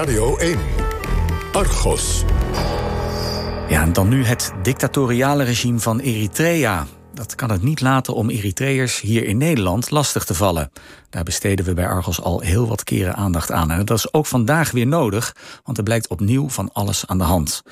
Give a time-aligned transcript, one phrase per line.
[0.00, 0.58] Radio 1.
[1.52, 2.24] Argos.
[3.68, 6.86] Ja, en dan nu het dictatoriale regime van Eritrea.
[7.14, 10.70] Dat kan het niet laten om Eritreërs hier in Nederland lastig te vallen.
[11.10, 13.70] Daar besteden we bij Argos al heel wat keren aandacht aan.
[13.70, 17.24] En dat is ook vandaag weer nodig, want er blijkt opnieuw van alles aan de
[17.24, 17.62] hand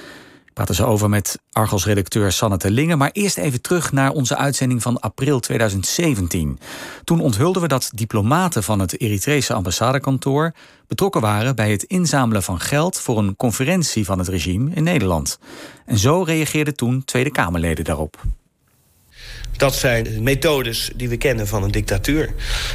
[0.59, 2.97] praten ze over met Argos-redacteur Sanne Terlinge.
[2.97, 6.59] Maar eerst even terug naar onze uitzending van april 2017.
[7.05, 10.53] Toen onthulden we dat diplomaten van het Eritrese ambassadekantoor
[10.87, 15.39] betrokken waren bij het inzamelen van geld voor een conferentie van het regime in Nederland.
[15.87, 18.17] En zo reageerden toen Tweede Kamerleden daarop.
[19.59, 22.35] Dat zijn methodes die we kennen van een dictatuur.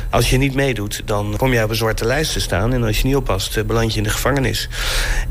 [0.09, 2.73] Als je niet meedoet, dan kom je op een zwarte lijst te staan...
[2.73, 4.69] en als je niet oppast, eh, beland je in de gevangenis.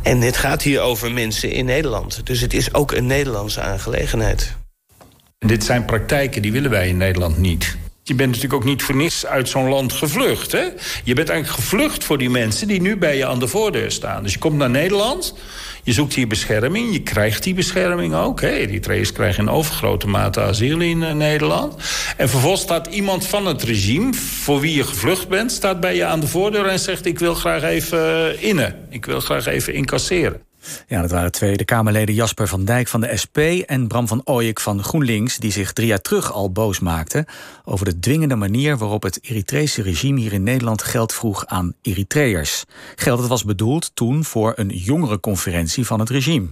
[0.02, 2.27] En het gaat hier over mensen in Nederland.
[2.27, 4.56] Dus het is ook een Nederlandse aangelegenheid.
[5.38, 7.77] Dit zijn praktijken die willen wij in Nederland niet.
[8.05, 10.52] Je bent natuurlijk ook niet voor niets uit zo'n land gevlucht.
[10.52, 10.65] Hè?
[11.05, 14.23] Je bent eigenlijk gevlucht voor die mensen die nu bij je aan de voordeur staan.
[14.23, 15.34] Dus je komt naar Nederland,
[15.83, 18.41] je zoekt hier bescherming, je krijgt die bescherming ook.
[18.41, 18.48] Hè?
[18.48, 21.75] Eritreërs krijgen in overgrote mate asiel in uh, Nederland.
[22.17, 25.53] En vervolgens staat iemand van het regime, voor wie je gevlucht bent...
[25.53, 28.86] staat bij je aan de voordeur en zegt ik wil graag even uh, innen.
[28.91, 30.52] Ik wil graag even incasseren.
[30.86, 34.20] Ja, dat waren twee de Kamerleden Jasper van Dijk van de SP en Bram van
[34.24, 37.27] Ooyek van GroenLinks, die zich drie jaar terug al boos maakten
[37.64, 42.64] over de dwingende manier waarop het Eritrese regime hier in Nederland geld vroeg aan Eritreërs.
[42.96, 46.46] Geld dat was bedoeld toen voor een jongerenconferentie van het regime.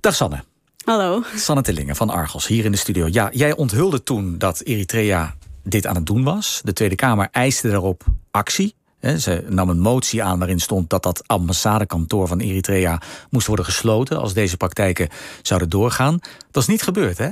[0.00, 0.44] Dag Sanne.
[0.84, 1.22] Hallo.
[1.36, 3.08] Sanne Tillingen van Argos, hier in de studio.
[3.10, 6.60] Ja, jij onthulde toen dat Eritrea dit aan het doen was.
[6.64, 8.74] De Tweede Kamer eiste daarop actie.
[9.04, 14.18] Ze nam een motie aan waarin stond dat dat ambassadekantoor van Eritrea moest worden gesloten
[14.18, 15.08] als deze praktijken
[15.42, 16.18] zouden doorgaan.
[16.50, 17.28] Dat is niet gebeurd, hè?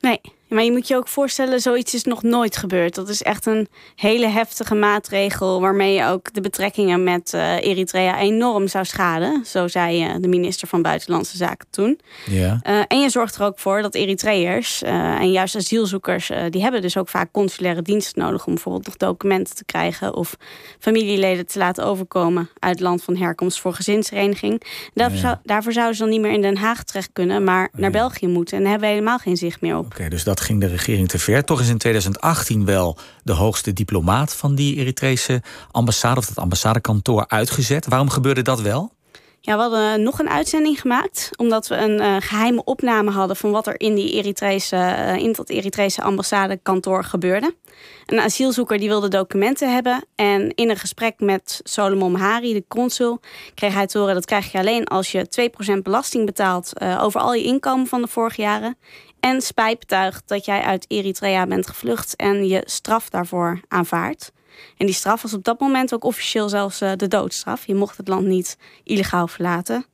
[0.00, 2.94] Nee, maar je moet je ook voorstellen, zoiets is nog nooit gebeurd.
[2.94, 8.18] Dat is echt een hele heftige maatregel waarmee je ook de betrekkingen met uh, Eritrea
[8.18, 9.44] enorm zou schaden.
[9.46, 12.00] Zo zei uh, de minister van Buitenlandse Zaken toen.
[12.26, 12.60] Ja.
[12.66, 16.96] Uh, en je zorgt er ook voor dat Eritreërs en juist asielzoekers, die hebben dus
[16.96, 20.36] ook vaak consulaire diensten nodig om bijvoorbeeld nog documenten te krijgen of
[20.78, 24.62] familieleden te laten overkomen uit het land van herkomst voor gezinshereniging.
[24.94, 25.22] Daarvoor, ja.
[25.22, 28.26] zou, daarvoor zouden ze dan niet meer in Den Haag terecht kunnen, maar naar België
[28.26, 28.56] moeten.
[28.56, 29.84] En daar hebben we helemaal geen zicht meer op.
[29.84, 31.44] Oké, dus dat ging de regering te ver.
[31.44, 37.24] Toch is in 2018 wel de hoogste diplomaat van die Eritrese ambassade of dat ambassadekantoor
[37.28, 37.86] uitgezet.
[37.86, 38.96] Waarom gebeurde dat wel?
[39.40, 41.30] Ja, we hadden nog een uitzending gemaakt.
[41.36, 45.32] Omdat we een uh, geheime opname hadden van wat er in, die Eritrese, uh, in
[45.32, 47.54] dat Eritrese ambassadekantoor gebeurde.
[48.06, 50.04] Een asielzoeker die wilde documenten hebben.
[50.14, 53.20] En in een gesprek met Solomon Hari, de consul,
[53.54, 57.34] kreeg hij te horen dat krijg je alleen als je 2% belasting betaalt over al
[57.34, 58.76] je inkomen van de vorige jaren.
[59.20, 64.32] En spijt betuigt dat jij uit Eritrea bent gevlucht en je straf daarvoor aanvaardt.
[64.76, 67.66] En die straf was op dat moment ook officieel zelfs uh, de doodstraf.
[67.66, 69.86] Je mocht het land niet illegaal verlaten.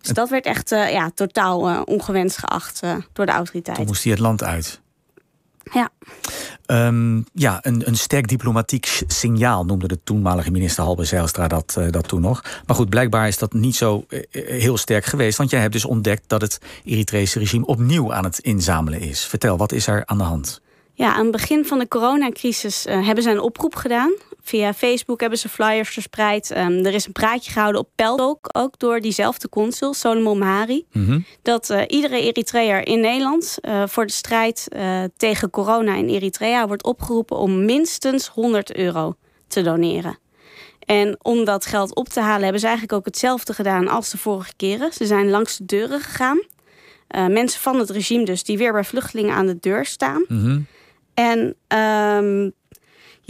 [0.00, 2.80] Dus dat werd echt uh, ja, totaal uh, ongewenst geacht
[3.12, 3.74] door de autoriteiten.
[3.74, 4.80] Toen moest hij het land uit.
[5.72, 5.90] Ja.
[6.66, 11.90] Um, ja, een, een sterk diplomatiek signaal noemde de toenmalige minister Halbe Zijlstra dat, uh,
[11.90, 12.42] dat toen nog.
[12.66, 15.38] Maar goed, blijkbaar is dat niet zo uh, heel sterk geweest.
[15.38, 19.24] Want jij hebt dus ontdekt dat het Eritrese regime opnieuw aan het inzamelen is.
[19.24, 20.60] Vertel, wat is er aan de hand?
[20.92, 24.12] Ja, aan het begin van de coronacrisis uh, hebben ze een oproep gedaan.
[24.48, 26.50] Via Facebook hebben ze flyers verspreid.
[26.50, 30.86] Um, er is een praatje gehouden op Peltok, ook door diezelfde consul, Solomon Mahari.
[30.92, 31.24] Mm -hmm.
[31.42, 34.68] Dat uh, iedere Eritreër in Nederland uh, voor de strijd
[35.16, 39.14] tegen corona in Eritrea wordt opgeroepen om minstens 100 euro
[39.46, 40.18] te doneren.
[40.78, 44.18] En om dat geld op te halen hebben ze eigenlijk ook hetzelfde gedaan als de
[44.18, 44.92] vorige keren.
[44.92, 46.40] Ze zijn langs de deuren gegaan.
[47.08, 50.24] mensen van het regime dus, die weer bij vluchtelingen aan de deur staan.
[50.28, 50.66] Mm -hmm.
[51.14, 52.52] En um,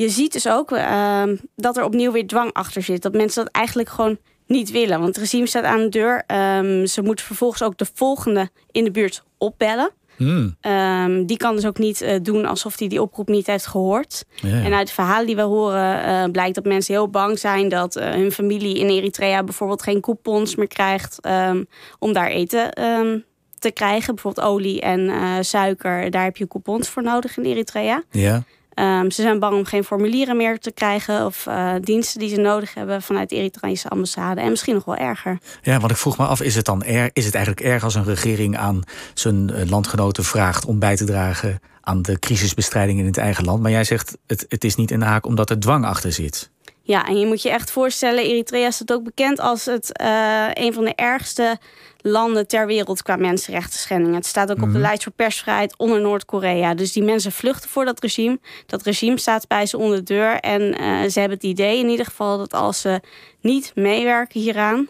[0.03, 1.23] je ziet dus ook uh,
[1.57, 3.03] dat er opnieuw weer dwang achter zit.
[3.03, 5.01] Dat mensen dat eigenlijk gewoon niet willen.
[5.01, 6.25] Want het regime staat aan de deur.
[6.59, 9.91] Um, ze moeten vervolgens ook de volgende in de buurt opbellen.
[10.17, 10.57] Hmm.
[10.61, 13.67] Um, die kan dus ook niet uh, doen alsof hij die, die oproep niet heeft
[13.67, 14.25] gehoord.
[14.35, 14.63] Ja, ja.
[14.63, 17.97] En uit de verhalen die we horen uh, blijkt dat mensen heel bang zijn dat
[17.97, 21.67] uh, hun familie in Eritrea bijvoorbeeld geen coupons meer krijgt um,
[21.99, 23.25] om daar eten um,
[23.59, 24.15] te krijgen.
[24.15, 25.11] Bijvoorbeeld olie en
[25.45, 28.03] suiker, daar heb je coupons voor nodig in Eritrea.
[28.11, 28.43] Ja.
[28.81, 32.41] Um, ze zijn bang om geen formulieren meer te krijgen of uh, diensten die ze
[32.41, 34.41] nodig hebben vanuit de Eritreese ambassade.
[34.41, 35.39] En misschien nog wel erger.
[35.63, 36.83] Ja, want ik vroeg me af, is het dan
[37.13, 38.83] is het eigenlijk erg als een regering aan
[39.15, 43.63] zijn landgenoten vraagt om bij te dragen aan de crisisbestrijding in het eigen land?
[43.63, 46.51] Maar jij zegt het, het is niet in de haak omdat er dwang achter zit.
[46.89, 50.73] Ja, en je moet je echt voorstellen, Eritrea staat ook bekend als het, uh, een
[50.73, 51.59] van de ergste
[52.01, 54.15] landen ter wereld qua mensenrechten schendingen.
[54.15, 54.73] Het staat ook mm -hmm.
[54.73, 56.75] op de lijst voor persvrijheid onder Noord-Korea.
[56.75, 58.39] Dus die mensen vluchten voor dat regime.
[58.67, 60.41] Dat regime staat bij ze onder de deur.
[60.41, 63.01] En uh, ze hebben het idee in ieder geval dat als ze
[63.41, 64.89] niet meewerken hieraan,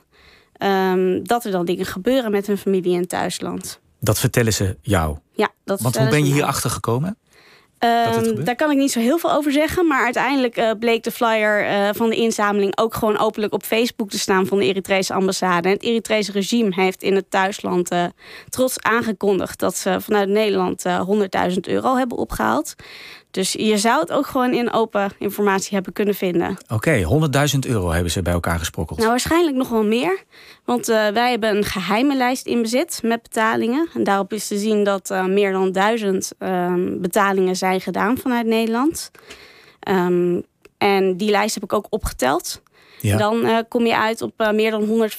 [0.52, 3.80] ehm, dat er dan dingen gebeuren met hun familie in thuisland.
[4.00, 5.18] Dat vertellen ze jou?
[5.32, 7.18] Ja, dat Want hoe ben je hier achter gekomen?
[7.80, 9.86] Um, daar kan ik niet zo heel veel over zeggen.
[9.86, 14.10] Maar uiteindelijk uh, bleek de flyer uh, van de inzameling ook gewoon openlijk op Facebook
[14.10, 15.68] te staan van de Eritrese ambassade.
[15.68, 18.04] En het Eritrese regime heeft in het thuisland uh,
[18.48, 20.84] trots aangekondigd dat ze vanuit Nederland
[21.50, 22.74] 100.000 euro hebben opgehaald.
[23.30, 26.56] Dus je zou het ook gewoon in open informatie hebben kunnen vinden.
[26.68, 28.98] Oké, okay, 100.000 euro hebben ze bij elkaar gesprokkeld.
[28.98, 30.22] Nou, waarschijnlijk nog wel meer.
[30.64, 33.88] Want uh, wij hebben een geheime lijst in bezit met betalingen.
[33.94, 38.46] En daarop is te zien dat uh, meer dan duizend um, betalingen zijn gedaan vanuit
[38.46, 39.10] Nederland.
[39.88, 40.44] Um,
[40.78, 42.62] en die lijst heb ik ook opgeteld.
[43.00, 43.16] Ja.
[43.16, 45.10] Dan uh, kom je uit op uh, meer dan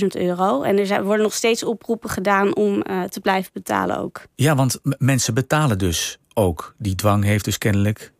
[0.00, 0.62] 155.000 euro.
[0.62, 4.22] En er zijn, worden nog steeds oproepen gedaan om uh, te blijven betalen ook.
[4.34, 6.74] Ja, want mensen betalen dus ook.
[6.78, 8.12] Die dwang heeft dus kennelijk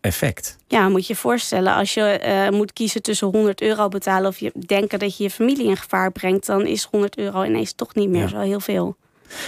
[0.00, 0.58] effect.
[0.66, 1.74] Ja, moet je je voorstellen.
[1.74, 4.28] Als je moet kiezen tussen 100 euro betalen...
[4.28, 6.46] of je denken dat je je familie in gevaar brengt...
[6.46, 8.28] dan is 100 euro ineens toch niet meer ja.
[8.28, 8.96] zo heel veel.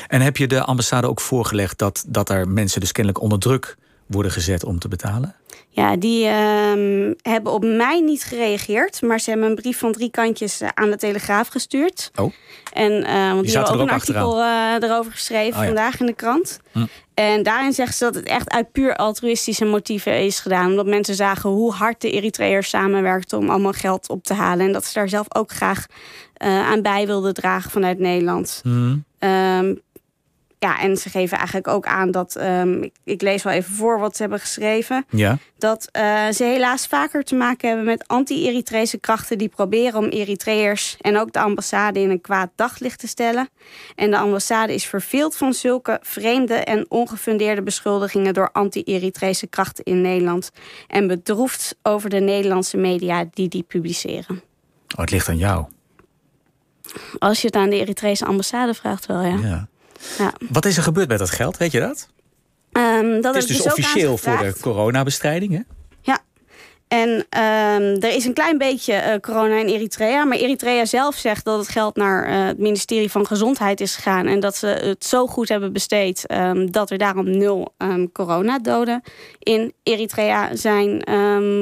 [0.06, 1.79] En heb je de ambassade ook voorgelegd...
[1.79, 5.35] dat, dat er mensen dus kennelijk onder druk worden gezet om te betalen?
[5.69, 9.03] Ja, die uh, hebben op mij niet gereageerd.
[9.03, 12.11] Maar ze hebben een brief van drie kantjes uh, aan de Telegraaf gestuurd.
[12.15, 12.33] Oh.
[12.73, 15.67] En, uh, want die, die hebben ook een artikel uh, erover geschreven oh, ja.
[15.67, 16.61] vandaag in de krant.
[16.73, 16.87] Hm.
[17.15, 20.71] En daarin zeggen ze dat het echt uit puur altruïstische motieven is gedaan.
[20.71, 24.67] Omdat mensen zagen hoe hard de Eritreërs samenwerkten om allemaal geld op te halen.
[24.67, 25.87] En dat ze daar zelf ook graag
[26.39, 28.61] aan bij wilden dragen vanuit Nederland.
[28.62, 28.97] Hm.
[29.19, 29.81] Um,
[30.65, 33.99] ja, en ze geven eigenlijk ook aan dat, um, ik, ik, lees wel even voor
[33.99, 35.05] wat ze hebben geschreven.
[35.11, 35.39] Ja.
[35.59, 40.97] Dat uh, ze helaas vaker te maken hebben met anti-Eritrese krachten die proberen om Eritreërs
[41.01, 43.49] en ook de ambassade in een kwaad daglicht te stellen.
[43.95, 50.01] En de ambassade is verveeld van zulke vreemde en ongefundeerde beschuldigingen door anti-Eritrese krachten in
[50.01, 50.51] Nederland.
[50.87, 54.43] En bedroefd over de Nederlandse media die die publiceren.
[54.95, 55.67] Oh, het ligt aan jou.
[57.19, 59.39] Als je het aan de Eritrese ambassade vraagt, wel ja.
[59.43, 59.69] ja.
[60.19, 60.32] Ja.
[60.50, 61.56] Wat is er gebeurd met dat geld?
[61.56, 62.08] Weet je dat?
[62.73, 65.61] Um, dat het is dus, dus officieel voor de coronabestrijding, hè?
[66.00, 66.19] Ja.
[66.88, 70.25] En um, er is een klein beetje uh, corona in Eritrea.
[70.25, 74.26] Maar Eritrea zelf zegt dat het geld naar uh, het ministerie van Gezondheid is gegaan.
[74.26, 77.75] En dat ze het zo goed hebben besteed um, dat er daarom nul
[78.12, 79.02] coronadoden
[79.38, 81.02] in Eritrea zijn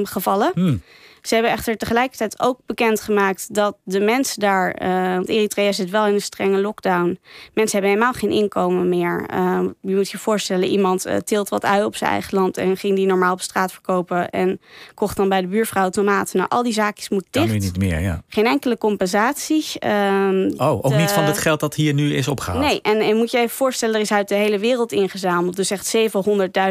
[0.07, 0.51] gevallen.
[0.55, 0.83] Hmm.
[1.23, 6.07] Ze hebben echter tegelijkertijd ook bekendgemaakt dat de mensen daar, uh, want Eritrea zit wel
[6.07, 7.19] in een strenge lockdown.
[7.55, 9.27] Mensen hebben helemaal geen inkomen meer.
[9.35, 12.77] Uh, je moet je voorstellen, iemand uh, teelt wat ui op zijn eigen land en
[12.77, 14.61] ging die normaal op straat verkopen en
[14.95, 16.37] kocht dan bij de buurvrouw tomaten.
[16.37, 17.47] Nou, al die zaakjes moeten dicht.
[17.47, 18.23] Kan nu niet meer, ja.
[18.29, 19.65] Geen enkele compensatie.
[19.79, 20.97] Ehm, oh, ook de...
[20.97, 22.65] niet van het geld dat hier nu is opgehaald?
[22.65, 25.57] Nee, en, en moet je even voorstellen, er is uit de hele wereld ingezameld.
[25.57, 25.97] Dus echt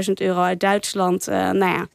[0.07, 1.25] 700.000 euro uit Duitsland.
[1.27, 1.87] nou ja.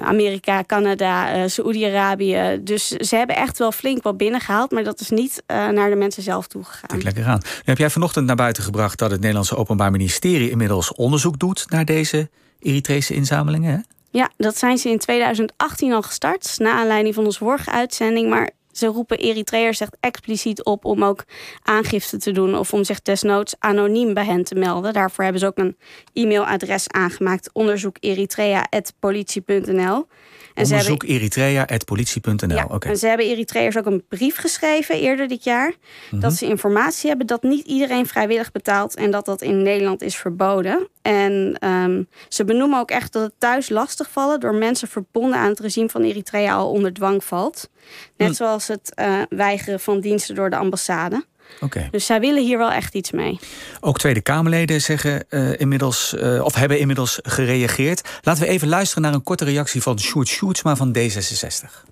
[0.00, 2.60] Amerika, Canada, uh, Saoedi-Arabië.
[2.62, 5.96] Dus ze hebben echt wel flink wat binnengehaald, maar dat is niet uh, naar de
[5.96, 6.88] mensen zelf toegegaan.
[6.88, 7.40] Kijk lekker aan.
[7.42, 11.64] Nu heb jij vanochtend naar buiten gebracht dat het Nederlandse Openbaar Ministerie inmiddels onderzoek doet
[11.68, 12.28] naar deze
[12.60, 13.72] Eritrese inzamelingen.
[13.72, 13.78] Hè?
[14.10, 18.30] Ja, dat zijn ze in 2018 al gestart, na aanleiding van onze vorige uitzending.
[18.30, 21.24] Maar ze roepen Eritreërs echt expliciet op om ook
[21.62, 24.92] aangifte te doen of om zich desnoods anoniem bij hen te melden.
[24.92, 25.76] Daarvoor hebben ze ook een
[26.12, 30.06] e-mailadres aangemaakt: onderzoek eritrea.politie.nl.
[30.54, 32.56] Onderzoek eritrea.politie.nl.
[32.56, 32.90] Ja, okay.
[32.90, 35.74] En ze hebben Eritreërs ook een brief geschreven eerder dit jaar.
[36.10, 36.20] Mhm.
[36.20, 40.16] Dat ze informatie hebben dat niet iedereen vrijwillig betaalt en dat dat in Nederland is
[40.16, 40.88] verboden.
[41.06, 45.60] En ehm, ze benoemen ook echt dat het thuis lastigvallen door mensen verbonden aan het
[45.60, 47.68] regime van Eritrea al onder dwang valt.
[48.16, 48.34] Net Hm.
[48.34, 51.24] zoals het eh, weigeren van diensten door de ambassade.
[51.60, 51.88] Oké.
[51.90, 53.38] Dus zij willen hier wel echt iets mee.
[53.80, 58.08] Ook Tweede Kamerleden zeggen eh, inmiddels, eh, of hebben inmiddels gereageerd.
[58.22, 61.84] Laten we even luisteren naar een korte reactie van Sjoerd Sjoerdsma van D66.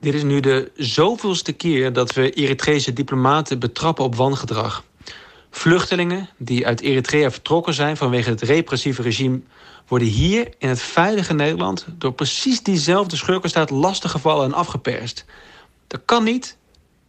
[0.00, 4.84] Dit is nu de zoveelste keer dat we Eritrese diplomaten betrappen op wangedrag.
[5.54, 9.40] Vluchtelingen die uit Eritrea vertrokken zijn vanwege het repressieve regime
[9.88, 15.24] worden hier in het veilige Nederland door precies diezelfde schurkenstaat lastiggevallen en afgeperst.
[15.86, 16.56] Dat kan niet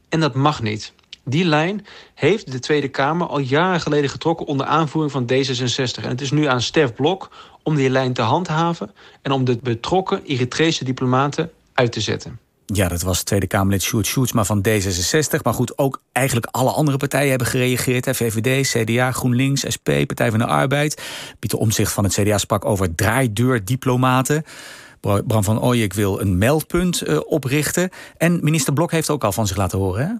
[0.09, 0.93] en dat mag niet.
[1.25, 6.03] Die lijn heeft de Tweede Kamer al jaren geleden getrokken onder aanvoering van D66.
[6.03, 7.29] En het is nu aan Stef Blok
[7.63, 12.39] om die lijn te handhaven en om de betrokken Eritrese diplomaten uit te zetten.
[12.65, 15.41] Ja, dat was Tweede Kamerlid Sjoerd Sjoerdsma van D66.
[15.43, 18.15] Maar goed, ook eigenlijk alle andere partijen hebben gereageerd.
[18.15, 21.01] VVD, CDA, GroenLinks, SP, Partij van de Arbeid.
[21.39, 24.43] Pieter Omzicht van het CDA sprak over draaideurdiplomaten.
[25.27, 27.89] Bram van Ooyek wil een meldpunt uh, oprichten.
[28.17, 30.13] En minister Blok heeft ook al van zich laten horen, hè?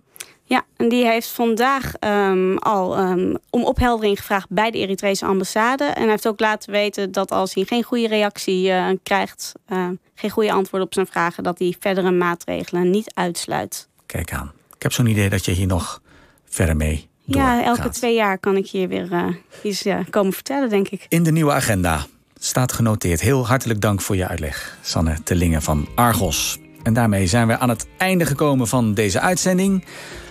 [0.46, 5.84] Ja, en die heeft vandaag um, al um, om opheldering gevraagd bij de Eritrese ambassade.
[5.84, 9.88] En hij heeft ook laten weten dat als hij geen goede reactie uh, krijgt, uh,
[10.16, 13.88] geen goede antwoord op zijn vragen, dat hij verdere maatregelen niet uitsluit.
[14.06, 14.52] Kijk aan.
[14.76, 16.02] Ik heb zo'n idee dat je hier nog
[16.46, 19.28] verder mee Ja, elke twee jaar kan ik hier weer uh,
[19.64, 21.06] iets komen vertellen, denk ik.
[21.10, 22.06] In de nieuwe agenda
[22.46, 23.22] staat genoteerd.
[23.22, 26.60] Heel hartelijk dank voor je uitleg, Sanne Tellingen van Argos.
[26.84, 29.86] En daarmee zijn we aan het einde gekomen van deze uitzending.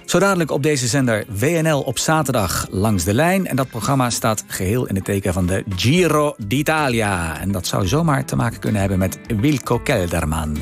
[0.05, 3.47] Zo dadelijk op deze zender WNL op zaterdag langs de lijn.
[3.47, 7.41] En dat programma staat geheel in het teken van de Giro d'Italia.
[7.41, 10.57] En dat zou zomaar te maken kunnen hebben met Wilco Kelderman.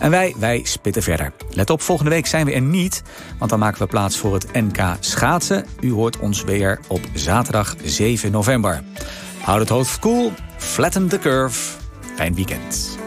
[0.00, 1.32] En wij, wij spitten verder.
[1.50, 3.02] Let op, volgende week zijn we er niet.
[3.38, 5.64] Want dan maken we plaats voor het NK schaatsen.
[5.80, 8.82] U hoort ons weer op zaterdag 7 november.
[9.46, 11.78] Houd het hoofd koel, cool, flatten the curve.
[12.16, 12.98] Fijn weekend.